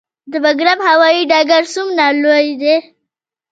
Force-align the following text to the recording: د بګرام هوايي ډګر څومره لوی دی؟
د 0.31 0.33
بګرام 0.43 0.79
هوايي 0.89 1.21
ډګر 1.31 1.63
څومره 1.73 2.05
لوی 2.23 2.47
دی؟ 2.61 2.75